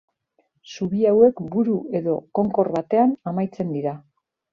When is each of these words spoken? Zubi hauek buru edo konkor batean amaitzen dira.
Zubi 0.75 1.01
hauek 1.09 1.43
buru 1.55 1.75
edo 1.99 2.15
konkor 2.39 2.71
batean 2.77 3.13
amaitzen 3.33 3.71
dira. 3.77 3.95